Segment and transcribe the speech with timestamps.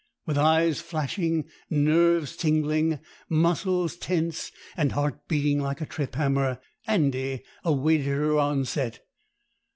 [0.25, 7.43] With eyes flashing, nerves tingling, muscles tense, and heart beating like a trip hammer, Andy
[7.63, 9.01] awaited her onset.